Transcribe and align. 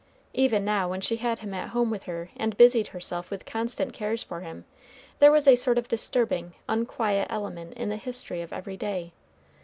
Even 0.33 0.65
now, 0.65 0.89
when 0.89 0.99
she 0.99 1.17
had 1.17 1.37
him 1.37 1.53
at 1.53 1.69
home 1.69 1.91
with 1.91 2.05
her 2.05 2.31
and 2.35 2.57
busied 2.57 2.87
herself 2.87 3.29
with 3.29 3.45
constant 3.45 3.93
cares 3.93 4.23
for 4.23 4.41
him, 4.41 4.65
there 5.19 5.31
was 5.31 5.47
a 5.47 5.55
sort 5.55 5.77
of 5.77 5.87
disturbing, 5.87 6.55
unquiet 6.67 7.27
element 7.29 7.75
in 7.75 7.89
the 7.89 7.97
history 7.97 8.41
of 8.41 8.51
every 8.51 8.77
day. 8.77 9.11